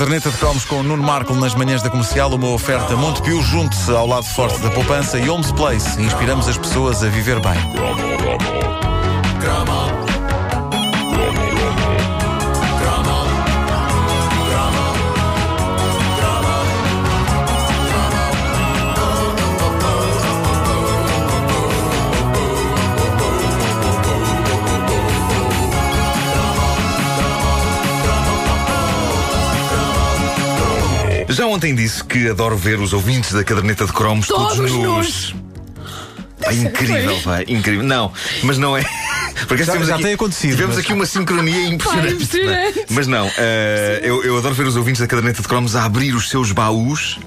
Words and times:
Caderneta 0.00 0.30
de 0.30 0.38
cromos 0.38 0.64
com 0.64 0.76
o 0.76 0.82
Nuno 0.82 1.02
Marco 1.02 1.34
nas 1.34 1.54
manhãs 1.54 1.82
da 1.82 1.90
comercial, 1.90 2.32
uma 2.32 2.48
oferta 2.48 2.96
Montepio, 2.96 3.42
junte-se 3.42 3.90
ao 3.90 4.06
lado 4.06 4.24
forte 4.24 4.58
da 4.60 4.70
poupança 4.70 5.18
e 5.18 5.28
Homes 5.28 5.52
Place. 5.52 6.00
Inspiramos 6.00 6.48
as 6.48 6.56
pessoas 6.56 7.04
a 7.04 7.08
viver 7.10 7.38
bem. 7.38 7.52
Já 31.40 31.46
ontem 31.46 31.74
disse 31.74 32.04
que 32.04 32.28
adoro 32.28 32.54
ver 32.54 32.78
os 32.78 32.92
ouvintes 32.92 33.32
da 33.32 33.42
caderneta 33.42 33.86
de 33.86 33.92
cromos 33.94 34.26
todos, 34.26 34.56
Todos 34.56 34.72
nus. 34.72 34.84
nus. 34.84 35.34
Pá, 36.38 36.52
incrível, 36.52 37.18
pá, 37.24 37.42
incrível. 37.48 37.82
Não, 37.82 38.12
mas 38.42 38.58
não 38.58 38.76
é. 38.76 38.84
Porque 39.50 39.64
Já- 39.64 39.76
já 39.84 39.94
aqui, 39.96 40.04
tem 40.04 40.12
acontecido, 40.14 40.50
Tivemos 40.52 40.76
mas- 40.76 40.84
aqui 40.84 40.92
uma 40.92 41.04
sincronia 41.06 41.66
impressionante. 41.66 42.12
impressionante. 42.22 42.84
Mas 42.88 43.06
não, 43.08 43.28
eh, 43.36 43.98
eu, 44.04 44.22
eu 44.22 44.38
adoro 44.38 44.54
ver 44.54 44.64
os 44.64 44.76
ouvintes 44.76 45.00
da 45.00 45.08
caderneta 45.08 45.42
de 45.42 45.48
cromos 45.48 45.74
a 45.74 45.84
abrir 45.84 46.14
os 46.14 46.28
seus 46.28 46.52
baús 46.52 47.18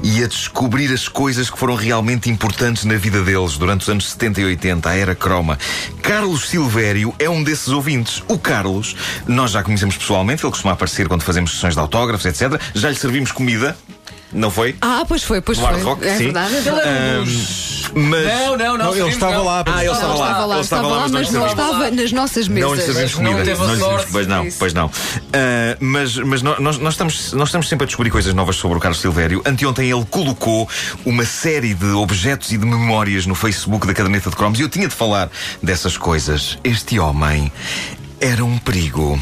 e 0.00 0.22
a 0.22 0.28
descobrir 0.28 0.92
as 0.92 1.08
coisas 1.08 1.50
que 1.50 1.58
foram 1.58 1.74
realmente 1.74 2.30
importantes 2.30 2.84
na 2.84 2.94
vida 2.94 3.20
deles 3.22 3.56
durante 3.58 3.80
os 3.82 3.88
anos 3.88 4.08
70 4.12 4.40
e 4.40 4.44
80, 4.44 4.88
a 4.90 4.94
era 4.96 5.16
croma. 5.16 5.58
Carlos 6.00 6.48
Silvério 6.48 7.12
é 7.18 7.28
um 7.28 7.42
desses 7.42 7.66
ouvintes. 7.68 8.22
O 8.28 8.38
Carlos, 8.38 8.94
nós 9.26 9.50
já 9.50 9.60
conhecemos 9.64 9.96
pessoalmente, 9.96 10.44
ele 10.44 10.52
costuma 10.52 10.74
aparecer 10.74 11.08
quando 11.08 11.22
fazemos 11.22 11.50
sessões 11.50 11.74
de 11.74 11.80
autógrafos, 11.80 12.24
etc. 12.26 12.60
Já 12.76 12.90
lhe 12.90 12.96
servimos 12.96 13.32
comida, 13.32 13.76
não 14.32 14.50
foi? 14.50 14.76
Ah, 14.80 15.04
pois 15.06 15.22
foi, 15.22 15.40
pois 15.40 15.58
No 15.58 15.64
Hard 15.64 15.76
foi. 15.76 15.84
Rock, 15.84 16.06
é 16.06 16.16
sim. 16.16 16.24
verdade. 16.24 16.54
é 16.56 17.22
mas 17.94 18.24
Não, 18.24 18.56
não, 18.56 18.78
não. 18.78 18.96
Ele 18.96 19.08
estava 19.10 19.34
não. 19.36 19.44
lá. 19.44 19.64
Ah, 19.66 19.84
ele 19.84 19.92
estava 19.92 20.14
lá. 20.14 20.26
Estava 20.30 20.46
lá, 20.46 20.54
ele 20.54 20.62
estava 20.62 20.86
lá, 20.88 21.08
mas 21.08 21.30
não 21.30 21.46
estava 21.46 21.90
nas 21.90 22.12
nossas 22.12 22.48
mesas. 22.48 22.70
Não 22.70 22.74
lhe 22.74 23.10
Não 23.10 23.32
comida. 23.34 23.56
Pois 24.10 24.26
não, 24.26 24.48
pois 24.58 24.74
não. 24.74 24.90
Mas 25.80 26.16
mas 26.16 26.42
nó- 26.42 26.58
nós, 26.58 26.78
nós, 26.78 26.94
estamos, 26.94 27.32
nós 27.32 27.48
estamos 27.48 27.68
sempre 27.68 27.84
a 27.84 27.86
descobrir 27.86 28.10
coisas 28.10 28.32
novas 28.34 28.56
sobre 28.56 28.78
o 28.78 28.80
Carlos 28.80 29.00
Silvério. 29.00 29.42
Anteontem 29.44 29.90
ele 29.90 30.04
colocou 30.06 30.68
uma 31.04 31.24
série 31.24 31.74
de 31.74 31.90
objetos 31.92 32.50
e 32.52 32.56
de 32.58 32.64
memórias 32.64 33.26
no 33.26 33.34
Facebook 33.34 33.86
da 33.86 33.92
caderneta 33.94 34.30
de 34.30 34.36
cromos 34.36 34.58
e 34.58 34.62
eu 34.62 34.68
tinha 34.68 34.88
de 34.88 34.94
falar 34.94 35.30
dessas 35.62 35.96
coisas. 35.96 36.58
Este 36.64 36.98
homem 36.98 37.52
era 38.20 38.44
um 38.44 38.56
perigo. 38.58 39.20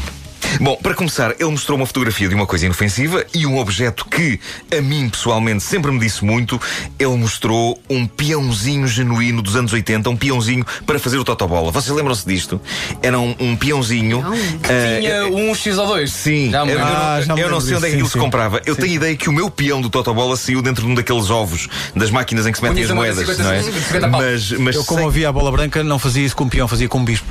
Bom, 0.59 0.75
para 0.81 0.93
começar, 0.93 1.31
ele 1.39 1.49
mostrou 1.49 1.77
uma 1.77 1.85
fotografia 1.85 2.27
de 2.27 2.35
uma 2.35 2.45
coisa 2.45 2.65
inofensiva 2.65 3.25
e 3.33 3.45
um 3.45 3.57
objeto 3.57 4.05
que, 4.05 4.39
a 4.75 4.81
mim 4.81 5.09
pessoalmente, 5.09 5.63
sempre 5.63 5.91
me 5.91 5.99
disse 5.99 6.23
muito. 6.23 6.59
Ele 6.99 7.15
mostrou 7.15 7.79
um 7.89 8.05
peãozinho 8.05 8.87
genuíno 8.87 9.41
dos 9.41 9.55
anos 9.55 9.71
80, 9.73 10.09
um 10.09 10.15
peãozinho 10.17 10.65
para 10.85 10.99
fazer 10.99 11.17
o 11.17 11.23
totobola. 11.23 11.71
Vocês 11.71 11.95
lembram-se 11.95 12.25
disto? 12.27 12.59
Era 13.01 13.19
um, 13.19 13.35
um 13.39 13.55
peãozinho. 13.55 14.23
ah, 14.23 14.99
Tinha 14.99 15.25
um 15.27 15.53
X 15.55 15.77
ou 15.77 15.87
dois. 15.87 16.11
Sim, 16.11 16.51
Já 16.51 16.65
me 16.65 16.71
eu, 16.71 16.77
lembro. 16.77 16.93
Ah, 16.95 17.17
eu 17.19 17.25
já 17.25 17.35
me 17.35 17.41
não 17.41 17.47
lembro 17.49 17.61
sei 17.61 17.75
onde 17.77 17.85
é 17.85 17.89
que 17.89 17.93
aquilo 17.95 18.07
sim, 18.07 18.11
se 18.13 18.19
sim. 18.19 18.19
comprava. 18.19 18.61
Eu 18.65 18.75
tenho 18.75 18.93
ideia 18.93 19.15
que 19.15 19.29
o 19.29 19.33
meu 19.33 19.49
peão 19.49 19.81
do 19.81 19.89
Totobola 19.89 20.35
saiu 20.37 20.61
dentro 20.61 20.85
de 20.85 20.91
um 20.91 20.95
daqueles 20.95 21.29
ovos 21.29 21.67
das 21.95 22.09
máquinas 22.11 22.45
em 22.45 22.51
que 22.51 22.57
se 22.57 22.63
metem 22.63 22.83
as 22.83 22.91
moedas, 22.91 23.19
50, 23.27 23.43
não 23.43 23.51
é? 23.51 23.61
50 23.63 24.09
pau. 24.09 24.21
Mas, 24.21 24.51
mas 24.51 24.75
Eu, 24.75 24.83
como 24.85 24.99
sei- 24.99 25.05
ouvia 25.05 25.29
a 25.29 25.31
bola 25.31 25.51
branca, 25.51 25.83
não 25.83 25.97
fazia 25.99 26.25
isso 26.25 26.35
com 26.35 26.43
um 26.45 26.49
peão, 26.49 26.67
fazia 26.67 26.87
com 26.89 26.99
um 26.99 27.05
bispo. 27.05 27.27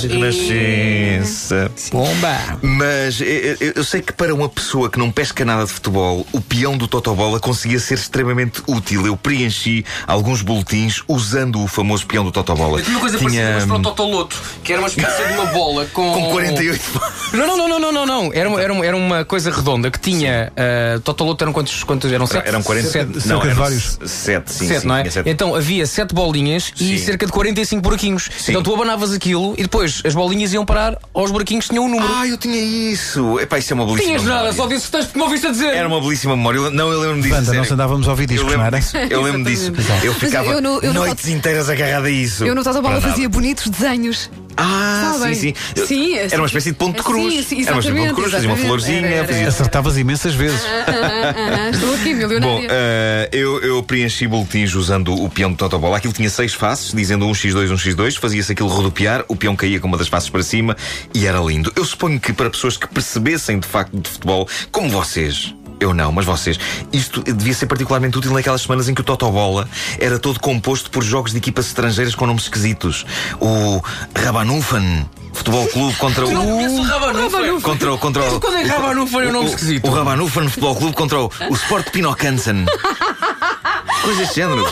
de 0.01 0.09
renascença. 0.09 1.71
Bomba! 1.93 2.59
Mas 2.63 3.21
eu, 3.21 3.27
eu- 3.61 3.73
eu 3.77 3.85
sei 3.85 4.01
que 4.03 4.13
para 4.13 4.35
uma 4.35 4.49
pessoa 4.49 4.91
que 4.91 4.99
não 4.99 5.11
pesca 5.11 5.45
nada 5.45 5.65
de 5.65 5.71
futebol, 5.73 6.27
o 6.33 6.41
peão 6.41 6.77
do 6.77 6.87
Totobola 6.87 7.41
conseguia 7.41 7.79
ser 7.79 7.95
extremamente 7.95 8.63
útil. 8.67 9.07
Eu 9.07 9.17
preenchi 9.17 9.85
alguns 10.07 10.43
boletins 10.43 11.03
usando 11.09 11.63
o 11.63 11.69
famoso 11.69 12.07
peão 12.07 12.25
do 12.25 12.33
Totobola. 12.33 12.79
Eu 12.81 12.85
tinha 12.85 12.97
uma 12.97 13.01
coisa 13.01 13.19
parecida, 13.19 13.53
mas 13.55 13.65
para 13.67 13.77
o 13.77 13.83
Totoloto, 13.83 14.41
que 14.63 14.73
era 14.73 14.81
uma 14.83 14.89
espécie 14.89 15.27
de 15.27 15.33
uma 15.35 15.47
bola 15.47 15.87
com. 15.93 16.13
com 16.13 16.31
48 16.31 17.01
Não, 17.33 17.47
não, 17.47 17.57
não, 17.57 17.69
não, 17.69 17.79
não, 17.81 17.93
não, 17.93 18.07
não. 18.07 18.33
Era, 18.33 18.49
uma- 18.49 18.61
era, 18.61 18.75
era 18.87 18.97
uma 18.97 19.25
coisa 19.25 19.51
redonda 19.51 19.91
que 19.91 19.99
tinha. 20.01 20.53
Uh, 20.97 21.01
Totoloto 21.01 21.43
eram 21.45 21.53
quantos? 21.53 21.83
quantos 21.85 22.11
eram 22.13 22.27
sete? 22.27 22.49
Eram 22.49 22.63
40 22.63 22.89
Sete, 22.89 23.21
cerca 23.21 23.41
de 23.43 23.47
eram 23.49 23.55
vários. 23.57 23.99
7, 24.05 24.53
sim, 24.53 24.69
sete, 24.69 24.81
sim, 24.81 24.87
não 24.87 24.97
é? 24.97 25.01
tinha 25.03 25.13
sete. 25.13 25.29
Então 25.31 25.55
havia 25.55 25.87
sete 25.87 26.15
bolinhas 26.15 26.73
e 26.81 26.99
Sim. 26.99 27.05
cerca 27.05 27.27
de 27.27 27.33
45 27.33 27.83
buraquinhos. 27.83 28.29
Sim. 28.39 28.53
Então 28.53 28.63
tu 28.63 28.73
abanavas 28.75 29.13
aquilo 29.13 29.55
e 29.59 29.63
depois 29.63 29.94
as 30.05 30.15
bolinhas 30.15 30.53
iam 30.53 30.65
parar 30.65 30.99
aos 31.13 31.31
buraquinhos 31.31 31.65
que 31.67 31.71
tinham 31.71 31.85
um 31.85 31.89
número. 31.89 32.13
Ah, 32.15 32.27
eu 32.27 32.37
tinha 32.39 32.57
isso. 32.61 33.39
Epá, 33.41 33.59
isso 33.59 33.73
é 33.73 33.75
uma 33.75 33.85
belíssima 33.87 34.07
Tinhas 34.09 34.23
nada, 34.25 34.51
memória. 34.53 34.53
só 34.55 34.67
disse 34.67 35.07
que 35.13 35.17
me 35.19 35.23
ouviste 35.25 35.47
a 35.47 35.51
dizer. 35.51 35.75
Era 35.75 35.89
uma 35.89 36.01
belíssima 36.01 36.37
memória. 36.37 36.59
Eu- 36.59 36.71
Não, 36.71 36.91
eu 36.93 37.01
lembro-me 37.01 37.23
disso. 37.23 37.35
Banda, 37.35 37.45
sério. 37.47 37.61
nós 37.61 37.71
andávamos 37.73 38.09
a 38.09 38.11
ouvir 38.11 38.23
Eu 38.25 38.29
discos, 38.29 38.45
não 38.45 38.51
lembro 38.63 38.67
era? 38.67 38.79
disso. 38.81 38.97
Eu 38.97 39.23
lembro 39.23 39.45
disso. 39.45 39.73
Eu 40.03 40.15
ficava 40.15 40.51
eu 40.51 40.61
no- 40.61 40.81
eu 40.81 40.93
no 40.95 41.01
noites 41.01 41.29
inteiras 41.29 41.69
agarrado 41.69 42.07
a 42.07 42.11
isso. 42.11 42.45
Eu 42.45 42.55
no 42.55 42.63
Totobola 42.65 42.95
Para 42.95 43.01
nada. 43.01 43.13
fazia 43.13 43.29
bonitos 43.29 43.69
desenhos. 43.71 44.31
Ah, 44.57 45.15
Sabem? 45.19 45.35
sim, 45.35 45.41
sim. 45.41 45.55
Eu- 45.77 45.87
Sim, 45.87 46.17
Era 46.17 46.37
uma 46.39 46.47
espécie 46.47 46.71
de 46.71 46.77
ponto 46.77 46.97
de 46.97 47.03
sim, 47.03 47.05
cruz. 47.05 47.47
sim, 47.47 47.63
era 47.63 47.73
uma 47.73 47.81
espécie 47.81 47.95
de 47.95 48.01
ponto 48.01 48.09
de 48.09 48.15
cruz. 48.21 48.33
Fazia 48.33 48.49
uma 48.49 48.57
florzinha. 48.57 48.99
Era, 48.99 49.09
era, 49.17 49.27
fazia- 49.29 49.49
Acertavas 49.49 49.97
imensas 49.99 50.35
vezes. 50.35 50.61
Ah, 50.65 50.85
ah, 50.89 51.35
ah, 51.67 51.71
estou 51.71 51.95
aqui, 51.95 52.15
Bom, 52.15 52.29
milionária. 52.29 52.69
eh, 52.71 53.29
eu, 53.33 53.61
eu 53.63 53.83
preenchi 53.83 54.27
boletins 54.27 54.75
usando 54.75 55.13
o 55.15 55.29
peão 55.29 55.51
do 55.51 55.57
Totobola. 55.57 55.97
Aquilo 55.97 56.13
tinha 56.13 56.31
seis 56.31 56.55
faces, 56.55 56.93
dizendo 56.93 57.27
1x2, 57.27 57.71
1x2. 57.71 58.17
Fazia-se 58.19 58.53
aquilo 58.53 58.69
rodopiar, 58.69 59.25
o 59.29 59.37
peão 59.37 59.57
caía 59.57 59.81
com 59.81 59.89
uma 59.89 59.97
das 59.99 60.09
faces 60.09 60.29
para 60.31 60.43
cima 60.43 60.77
e 61.13 61.27
era 61.27 61.39
lindo. 61.41 61.73
Eu 61.77 61.85
suponho 61.85 62.19
que 62.21 62.33
para 62.33 62.49
pessoas 62.51 62.77
que 62.77 62.87
percebessem 62.87 63.59
de 63.59 63.67
facto 63.67 63.97
de 63.99 64.09
futebol, 64.09 64.49
como 64.71 64.89
vocês. 64.91 65.55
Eu 65.81 65.93
não, 65.93 66.13
mas 66.13 66.25
vocês. 66.25 66.59
Isto 66.93 67.23
devia 67.23 67.55
ser 67.55 67.67
particularmente 67.67 68.17
útil 68.17 68.33
naquelas 68.33 68.63
semanas 68.63 68.89
em 68.89 68.95
que 68.95 69.01
o 69.01 69.05
Totobola 69.05 69.69
era 69.99 70.19
todo 70.19 70.41
composto 70.41 70.91
por 70.91 71.03
jogos 71.03 71.33
de 71.33 71.39
equipas 71.39 71.67
estrangeiras 71.67 72.15
com 72.15 72.27
nomes 72.27 72.45
esquisitos. 72.45 73.05
O 73.41 73.83
Rabanufan 74.15 75.07
Futebol 75.33 75.67
Clube 75.69 75.95
contra 75.97 76.25
o. 76.27 76.33
Não 76.33 76.47
conheço 76.47 76.77
o 76.77 76.83
Rabanufan. 76.83 77.61
Contra 77.61 77.93
o. 77.93 77.99
Contra 77.99 78.23
o 78.23 78.41
Quando 78.41 78.57
é 78.57 78.63
Rabanufan 78.63 79.25
é 79.25 79.29
um 79.29 79.33
nome 79.33 79.49
esquisito? 79.51 79.87
O 79.87 79.91
Rabanufan 79.91 80.49
Futebol 80.49 80.77
Clube 80.77 80.95
contra 80.95 81.21
o, 81.21 81.31
o 81.51 81.55
Sport 81.55 81.91
Pinocansen. 81.91 82.65
Coisa 84.03 84.21
deste 84.21 84.37
género. 84.37 84.65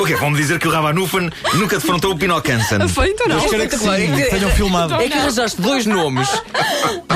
O 0.00 0.04
quê? 0.06 0.14
Vão-me 0.16 0.36
dizer 0.36 0.58
que 0.58 0.66
o 0.66 0.70
Rabanufan 0.70 1.30
nunca 1.54 1.78
defrontou 1.78 2.12
o 2.12 2.16
Pinocansen. 2.18 2.86
Feito 2.88 3.28
não. 3.28 3.38
Eu 3.44 3.62
é 3.62 3.66
que 3.66 3.76
sim, 3.78 3.88
É 3.90 4.06
que- 4.24 4.30
tenham 4.30 4.50
filmado. 4.50 4.94
É 4.94 5.08
que 5.08 5.16
arranjaste 5.18 5.60
dois 5.60 5.86
nomes. 5.86 6.28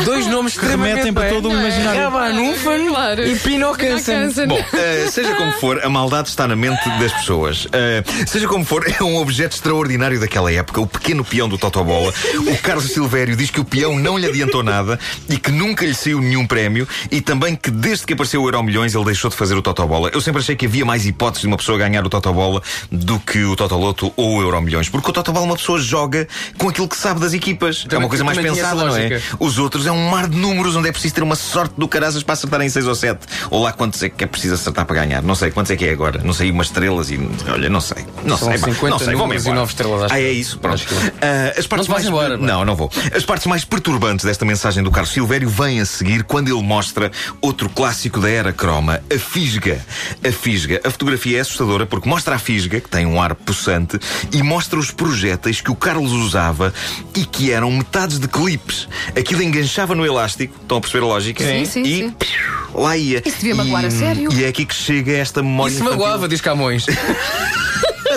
Dois 0.05 0.27
nomes 0.27 0.57
Que 0.57 0.67
remetem 0.67 1.13
para 1.13 1.29
todo 1.31 1.49
o 1.49 1.53
imaginário. 1.53 2.01
Rabanufan 2.03 2.87
Claro. 2.89 3.27
e. 3.27 3.37
Pinocansen. 3.37 4.47
Bom, 4.49 4.59
eh, 4.75 5.09
seja 5.11 5.35
como 5.35 5.53
for, 5.53 5.81
a 5.85 5.89
maldade 5.89 6.29
está 6.29 6.47
na 6.47 6.55
mente 6.57 6.89
das 7.01 7.13
pessoas. 7.13 7.67
Eh, 7.73 8.03
seja 8.27 8.47
como 8.47 8.65
for, 8.65 8.85
é 8.89 9.03
um 9.03 9.17
objeto 9.17 9.55
extraordinário 9.55 10.19
daquela 10.21 10.53
época, 10.53 10.81
o 10.81 10.87
pequeno 10.87 11.25
peão 11.25 11.49
do 11.49 11.59
Totobola. 11.59 12.13
O 12.47 12.59
Carlos 12.59 12.87
Silvério 12.93 13.37
diz 13.37 13.51
que 13.51 13.61
o 13.61 13.65
peão 13.65 13.99
não 13.99 14.17
lhe 14.19 14.27
adiantou 14.27 14.63
nada 14.63 14.99
e 15.29 15.37
que 15.39 15.51
nunca 15.51 15.85
lhe 15.85 15.95
saiu 15.95 16.21
nenhum 16.21 16.47
prémio 16.47 16.87
e 17.11 17.21
também 17.21 17.57
que 17.57 17.71
desde 17.71 18.07
que 18.07 18.13
apareceu 18.13 18.43
o 18.43 18.47
Euro 18.47 18.63
Milhões 18.63 18.95
ele 18.95 19.05
deixou 19.05 19.31
de 19.31 19.37
fazer 19.37 19.55
o 19.55 19.63
Totobola. 19.63 20.11
Eu 20.13 20.21
sempre 20.21 20.41
achei 20.41 20.55
que 20.57 20.67
havia 20.67 20.85
mais 20.85 21.07
hipóteses 21.07 21.43
de 21.43 21.47
uma 21.47 21.57
pessoa 21.57 21.79
ganhar 21.79 22.05
o 22.05 22.09
Totobola 22.09 22.63
do 22.91 23.19
que 23.21 23.44
o 23.44 23.56
Totoloto 23.56 24.12
ou 24.16 24.37
o 24.38 24.43
Euro 24.43 24.60
Milhões, 24.60 24.88
porque 24.88 25.10
o 25.10 25.12
Totobola 25.12 25.44
uma 25.47 25.56
pessoa 25.56 25.78
joga 25.78 26.27
com 26.59 26.69
aquilo 26.69 26.88
que 26.88 26.97
sabe 26.97 27.21
das 27.21 27.32
equipas. 27.32 27.84
é 27.84 27.88
Também- 27.88 28.04
uma 28.04 28.09
coisa 28.09 28.25
mais 28.25 28.38
pensada, 28.38 28.84
não 28.84 28.97
é? 28.97 29.21
Os 29.38 29.59
outros 29.59 29.87
é 29.87 29.93
um 29.93 30.09
mar 30.10 30.28
de 30.28 30.37
números 30.37 30.77
onde 30.77 30.88
é 30.88 30.93
preciso 30.93 31.15
ter 31.15 31.22
uma 31.22 31.37
sorte 31.37 31.75
do 31.77 31.87
caraças 31.88 32.22
para 32.22 32.32
acertar 32.34 32.60
em 32.62 32.69
6 32.69 32.87
ou 32.87 32.94
7. 32.94 33.21
Ou 33.50 33.62
lá 33.62 33.72
quantos 33.72 34.03
é 34.03 34.09
que 34.09 34.25
é 34.25 34.27
preciso 34.27 34.54
acertar 34.54 34.84
para 34.87 34.97
ganhar. 34.97 35.22
Não 35.22 35.34
sei 35.34 35.50
quantos 35.50 35.71
é 35.71 35.77
que 35.77 35.84
é 35.84 35.91
agora. 35.93 36.21
Não 36.22 36.32
sei, 36.32 36.50
umas 36.50 36.66
estrelas 36.69 37.10
e. 37.10 37.19
Olha, 37.49 37.69
não 37.69 37.81
sei. 37.81 38.04
Não 38.25 38.37
São 38.37 38.49
sei. 38.50 38.59
pá. 38.59 38.66
50 38.66 38.91
não 38.91 38.98
sei. 38.98 39.15
Números 39.15 39.44
e 39.44 39.65
estrelas, 39.72 40.03
acho 40.04 40.15
Ah, 40.15 40.21
é 40.21 40.31
isso? 40.33 40.59
Pronto. 40.59 40.84
que- 40.84 40.94
Ah, 41.22 41.54
as 41.59 41.66
partes 41.66 41.88
Não 41.88 41.94
mais. 41.94 42.06
embora, 42.06 42.37
não, 42.37 42.65
não 42.65 42.75
vou. 42.77 42.91
As 43.15 43.25
partes 43.25 43.47
mais 43.47 43.65
perturbantes 43.65 44.25
desta 44.25 44.44
mensagem 44.44 44.83
do 44.83 44.91
Carlos 44.91 45.12
Silvério 45.12 45.48
vêm 45.48 45.80
a 45.80 45.86
seguir 45.86 46.24
quando 46.24 46.48
ele 46.48 46.62
mostra 46.62 47.10
outro 47.41 47.69
clássico 47.69 48.21
da 48.21 48.28
era 48.30 48.53
croma, 48.53 49.01
a 49.15 49.19
fisga. 49.19 49.78
A 50.27 50.33
fisga. 50.33 50.80
A 50.84 50.91
fotografia 50.91 51.39
é 51.39 51.41
assustadora 51.41 51.86
porque 51.86 52.09
mostra 52.09 52.34
a 52.34 52.39
fisga, 52.39 52.56
que 52.65 52.89
tem 52.89 53.07
um 53.07 53.21
ar 53.21 53.35
possante, 53.35 53.99
e 54.33 54.43
mostra 54.43 54.79
os 54.79 54.91
projéteis 54.91 55.61
que 55.61 55.71
o 55.71 55.75
Carlos 55.75 56.13
usava 56.13 56.73
e 57.15 57.25
que 57.25 57.53
eram 57.53 57.71
metades 57.71 58.19
de 58.19 58.29
clipes. 58.29 58.89
Aquilo 59.17 59.43
enganchava 59.43 59.95
no 59.95 60.05
elástico, 60.05 60.55
estão 60.61 60.79
a 60.79 60.81
perceber 60.81 61.05
a 61.05 61.09
lógica? 61.09 61.45
Sim, 61.45 61.65
sim, 61.65 61.83
e 61.83 61.99
sim. 61.99 62.11
piu, 62.11 62.81
lá 62.81 62.97
ia. 62.97 63.23
Isso 63.25 63.39
devia 63.39 63.55
magoar 63.55 63.85
e, 63.85 63.87
a 63.87 63.91
sério. 63.91 64.33
E 64.33 64.45
é 64.45 64.49
aqui 64.49 64.65
que 64.65 64.75
chega 64.75 65.13
esta 65.13 65.43
memória. 65.43 65.73
Isso 65.73 65.83
infantil. 65.83 65.99
magoava, 65.99 66.29
diz 66.29 66.41
Camões. 66.41 66.87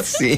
Sim, 0.03 0.37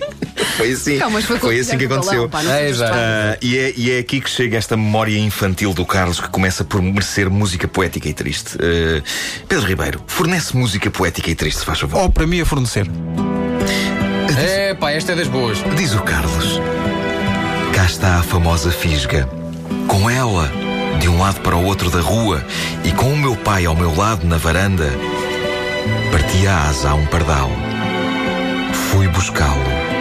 foi 0.57 0.71
assim. 0.71 0.97
Calma, 0.97 1.21
foi, 1.21 1.39
foi 1.39 1.59
assim 1.59 1.77
que 1.77 1.85
aconteceu. 1.85 2.29
não 2.31 2.51
É. 2.51 2.71
Ah, 2.81 3.37
e, 3.41 3.57
é, 3.57 3.73
e 3.75 3.91
é 3.91 3.99
aqui 3.99 4.21
que 4.21 4.29
chega 4.29 4.57
esta 4.57 4.75
memória 4.75 5.17
infantil 5.17 5.73
do 5.73 5.85
Carlos 5.85 6.19
que 6.19 6.29
começa 6.29 6.63
por 6.63 6.81
merecer 6.81 7.29
música 7.29 7.67
poética 7.67 8.09
e 8.09 8.13
triste. 8.13 8.57
Ah, 8.59 9.03
Pedro 9.47 9.65
Ribeiro, 9.65 10.01
fornece 10.07 10.55
música 10.55 10.89
poética 10.89 11.29
e 11.29 11.35
triste, 11.35 11.59
se 11.59 11.65
faz 11.65 11.79
favor. 11.79 12.01
Ou 12.01 12.11
para 12.11 12.25
mim 12.25 12.41
a 12.41 12.45
fornecer. 12.45 12.87
É, 14.37 14.73
pá, 14.73 14.91
esta 14.91 15.11
é 15.11 15.15
das 15.15 15.27
boas. 15.27 15.63
Diz 15.75 15.93
o 15.93 16.01
Carlos: 16.01 16.59
Cá 17.73 17.85
está 17.85 18.17
a 18.17 18.23
famosa 18.23 18.71
fisga, 18.71 19.27
Com 19.87 20.09
ela, 20.09 20.51
de 20.99 21.07
um 21.07 21.19
lado 21.19 21.41
para 21.41 21.55
o 21.55 21.65
outro 21.65 21.89
da 21.89 21.99
rua, 21.99 22.43
e 22.83 22.91
com 22.91 23.13
o 23.13 23.17
meu 23.17 23.35
pai 23.35 23.65
ao 23.65 23.75
meu 23.75 23.95
lado 23.95 24.25
na 24.25 24.37
varanda, 24.37 24.89
parti 26.11 26.47
a 26.47 26.67
asa 26.67 26.89
a 26.89 26.93
um 26.95 27.05
pardal. 27.05 27.49
Fui 28.89 29.07
buscá-lo. 29.07 29.91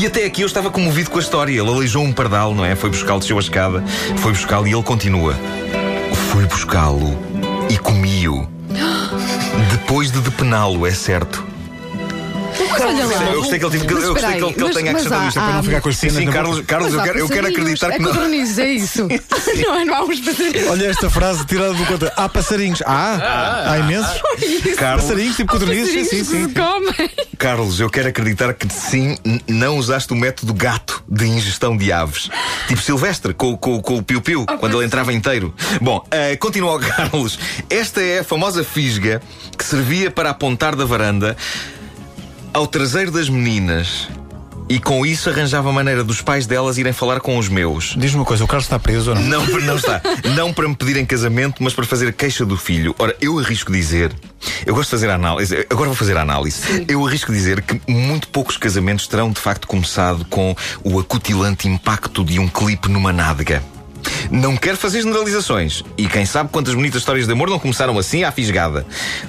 E 0.00 0.06
até 0.06 0.24
aqui 0.24 0.42
eu 0.42 0.46
estava 0.46 0.70
comovido 0.70 1.10
com 1.10 1.18
a 1.18 1.20
história. 1.20 1.52
Ele 1.52 1.68
aleijou 1.68 2.02
um 2.02 2.12
pardal, 2.12 2.54
não 2.54 2.64
é? 2.64 2.74
Foi 2.74 2.90
buscá-lo, 2.90 3.18
desceu 3.18 3.36
a 3.36 3.40
escada, 3.40 3.84
foi 4.16 4.32
buscá-lo 4.32 4.66
e 4.66 4.72
ele 4.72 4.82
continua. 4.82 5.34
Fui 6.30 6.46
buscá-lo 6.46 7.18
e 7.68 7.76
comi-o. 7.76 8.48
Depois 9.70 10.10
de 10.10 10.20
depená-lo, 10.20 10.86
é 10.86 10.92
certo. 10.92 11.49
Mas 12.84 12.94
olha 12.94 13.06
lá. 13.06 13.30
Eu 13.32 13.38
gostei 13.40 13.58
que 13.58 13.64
ele, 13.64 13.78
tive- 13.78 13.92
eu 13.92 14.12
gostei 14.14 14.30
que 14.38 14.44
ele, 14.44 14.52
que 14.54 14.62
ele 14.64 14.74
tenha 14.74 14.90
acrescentado 14.90 15.28
isto. 15.28 15.38
há- 15.38 15.42
Para 15.42 15.52
não 15.54 15.62
ficar 15.62 15.80
com 15.80 15.88
as 15.88 15.96
Sim, 15.96 16.10
cenas 16.10 16.24
sim, 16.24 16.30
Carlos, 16.30 16.60
Carlos 16.66 16.94
eu, 16.94 17.02
quero, 17.02 17.18
eu 17.18 17.28
quero 17.28 17.46
acreditar 17.48 17.88
que 17.90 17.96
É 17.96 17.98
não. 17.98 18.12
codornizes, 18.12 18.58
é 18.58 18.72
isso. 18.72 19.08
Não, 19.60 19.84
não 19.84 19.94
há 19.94 20.04
uns 20.04 20.20
passarinhos. 20.20 20.68
Olha 20.70 20.86
esta 20.86 21.10
frase 21.10 21.44
tirada 21.46 21.74
do 21.74 21.84
conta. 21.86 22.12
Há 22.16 22.28
passarinhos. 22.28 22.82
Há, 22.86 23.72
há 23.72 23.78
imensos. 23.78 24.20
Carlos, 24.76 25.04
Passarinhos, 25.04 25.36
tipo 25.36 25.52
codornizes. 25.52 26.08
Sim, 26.08 26.24
sim. 26.24 26.54
Carlos, 27.38 27.80
eu 27.80 27.90
quero 27.90 28.08
acreditar 28.08 28.52
que 28.54 28.68
sim, 28.72 29.16
não 29.48 29.76
usaste 29.76 30.12
o 30.12 30.16
método 30.16 30.54
gato 30.54 31.02
de 31.08 31.26
ingestão 31.26 31.76
de 31.76 31.92
aves. 31.92 32.30
Tipo 32.68 32.80
Silvestre, 32.80 33.34
com, 33.34 33.56
com, 33.56 33.80
com 33.80 33.96
o 33.98 34.02
piu-piu, 34.02 34.46
quando 34.58 34.76
ele 34.78 34.86
entrava 34.86 35.12
inteiro. 35.12 35.54
Bom, 35.80 35.98
uh, 35.98 36.38
continua 36.38 36.76
o 36.76 36.80
Carlos. 36.80 37.38
Esta 37.68 38.00
é 38.00 38.20
a 38.20 38.24
famosa 38.24 38.62
fisga 38.64 39.20
que 39.56 39.64
servia 39.64 40.10
para 40.10 40.30
apontar 40.30 40.74
da 40.76 40.84
varanda 40.84 41.36
ao 42.52 42.66
traseiro 42.66 43.10
das 43.10 43.28
meninas. 43.28 44.08
E 44.68 44.78
com 44.78 45.04
isso 45.04 45.28
arranjava 45.28 45.68
a 45.68 45.72
maneira 45.72 46.04
dos 46.04 46.22
pais 46.22 46.46
delas 46.46 46.78
irem 46.78 46.92
falar 46.92 47.18
com 47.20 47.36
os 47.36 47.48
meus. 47.48 47.96
Diz-me 47.98 48.20
uma 48.20 48.24
coisa, 48.24 48.44
o 48.44 48.46
Carlos 48.46 48.66
está 48.66 48.78
preso 48.78 49.10
ou 49.10 49.16
não? 49.16 49.22
Não, 49.22 49.46
não 49.62 49.76
está. 49.76 50.00
Não 50.36 50.52
para 50.52 50.68
me 50.68 50.76
pedir 50.76 50.96
em 50.96 51.04
casamento, 51.04 51.60
mas 51.60 51.74
para 51.74 51.84
fazer 51.84 52.12
queixa 52.12 52.46
do 52.46 52.56
filho. 52.56 52.94
Ora, 52.96 53.16
eu 53.20 53.36
arrisco 53.40 53.72
dizer. 53.72 54.14
Eu 54.64 54.72
gosto 54.72 54.86
de 54.86 54.90
fazer 54.92 55.10
a 55.10 55.14
análise. 55.16 55.66
Agora 55.68 55.86
vou 55.86 55.96
fazer 55.96 56.16
a 56.16 56.22
análise. 56.22 56.84
Eu 56.86 57.04
arrisco 57.04 57.32
dizer 57.32 57.62
que 57.62 57.80
muito 57.90 58.28
poucos 58.28 58.56
casamentos 58.56 59.08
terão 59.08 59.32
de 59.32 59.40
facto 59.40 59.66
começado 59.66 60.24
com 60.26 60.54
o 60.84 61.00
acutilante 61.00 61.66
impacto 61.66 62.24
de 62.24 62.38
um 62.38 62.46
clipe 62.46 62.88
numa 62.88 63.12
nádega. 63.12 63.60
Não 64.30 64.56
quero 64.56 64.76
fazer 64.76 65.02
generalizações. 65.02 65.82
E 65.96 66.06
quem 66.06 66.24
sabe 66.24 66.50
quantas 66.50 66.74
bonitas 66.74 67.00
histórias 67.00 67.26
de 67.26 67.32
amor 67.32 67.50
não 67.50 67.58
começaram 67.58 67.98
assim 67.98 68.24
à 68.24 68.32
fisgada. 68.32 68.86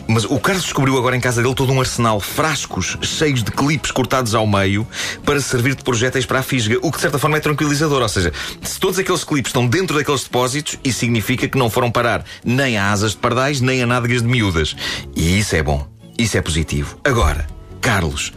Mas 0.07 0.25
o 0.25 0.39
Carlos 0.39 0.63
descobriu 0.63 0.97
agora 0.97 1.15
em 1.15 1.19
casa 1.19 1.41
dele 1.41 1.55
todo 1.55 1.71
um 1.71 1.79
arsenal, 1.79 2.19
frascos 2.19 2.97
cheios 3.01 3.43
de 3.43 3.51
clipes 3.51 3.91
cortados 3.91 4.35
ao 4.35 4.45
meio 4.47 4.87
para 5.25 5.39
servir 5.41 5.75
de 5.75 5.83
projéteis 5.83 6.25
para 6.25 6.39
a 6.39 6.43
fisga. 6.43 6.77
O 6.81 6.91
que 6.91 6.97
de 6.97 7.01
certa 7.01 7.19
forma 7.19 7.37
é 7.37 7.39
tranquilizador. 7.39 8.01
Ou 8.01 8.09
seja, 8.09 8.31
se 8.61 8.79
todos 8.79 8.99
aqueles 8.99 9.23
clipes 9.23 9.49
estão 9.49 9.67
dentro 9.67 9.97
daqueles 9.97 10.23
depósitos, 10.23 10.77
isso 10.83 10.99
significa 10.99 11.47
que 11.47 11.57
não 11.57 11.69
foram 11.69 11.91
parar 11.91 12.23
nem 12.43 12.77
a 12.77 12.91
asas 12.91 13.11
de 13.11 13.17
pardais, 13.17 13.61
nem 13.61 13.81
a 13.81 13.85
nádegas 13.85 14.21
de 14.21 14.27
miúdas. 14.27 14.75
E 15.15 15.39
isso 15.39 15.55
é 15.55 15.63
bom. 15.63 15.87
Isso 16.17 16.37
é 16.37 16.41
positivo. 16.41 16.99
Agora, 17.03 17.47
Carlos, 17.79 18.31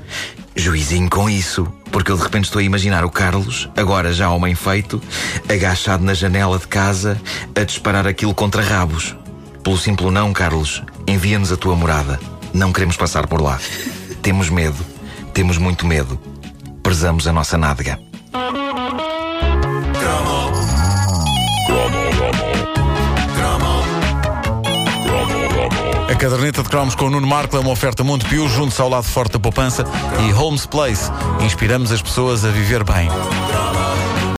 juizinho 0.55 1.09
com 1.11 1.29
isso. 1.29 1.67
Porque 1.91 2.11
eu 2.11 2.17
de 2.17 2.23
repente 2.23 2.45
estou 2.45 2.61
a 2.61 2.63
imaginar 2.63 3.05
o 3.05 3.11
Carlos, 3.11 3.69
agora 3.77 4.13
já 4.13 4.31
homem 4.31 4.55
feito, 4.55 5.01
agachado 5.49 6.05
na 6.05 6.15
janela 6.15 6.59
de 6.59 6.67
casa, 6.67 7.21
a 7.55 7.65
disparar 7.65 8.07
aquilo 8.07 8.35
contra 8.35 8.63
rabos. 8.63 9.17
Pelo 9.63 9.79
simples 9.79 10.13
não, 10.13 10.33
Carlos, 10.33 10.83
envia-nos 11.07 11.53
a 11.53 11.57
tua 11.57 11.75
morada. 11.75 12.19
Não 12.53 12.73
queremos 12.73 12.97
passar 12.97 13.27
por 13.27 13.41
lá. 13.41 13.59
Temos 14.23 14.51
medo, 14.51 14.85
temos 15.33 15.59
muito 15.59 15.87
medo. 15.87 16.19
Prezamos 16.83 17.27
a 17.27 17.33
nossa 17.33 17.57
nádega. 17.57 17.99
Caderneta 26.45 26.63
de 26.63 26.69
cromos 26.69 26.95
com 26.95 27.07
o 27.07 27.11
Nuno 27.11 27.27
Marco 27.27 27.57
é 27.57 27.61
uma 27.61 27.71
oferta 27.71 28.05
Montepio, 28.05 28.47
junto 28.49 28.81
ao 28.83 28.89
lado 28.89 29.05
forte 29.05 29.33
da 29.33 29.39
poupança 29.39 29.85
e 30.27 30.31
Holmes 30.31 30.67
Place. 30.67 31.11
Inspiramos 31.41 31.91
as 31.91 32.03
pessoas 32.03 32.45
a 32.45 32.51
viver 32.51 32.85
bem. 32.85 33.09